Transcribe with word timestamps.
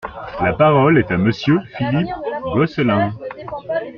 La 0.43 0.53
parole 0.53 0.97
est 0.97 1.11
à 1.11 1.17
Monsieur 1.19 1.59
Philippe 1.77 2.09
Gosselin. 2.55 3.13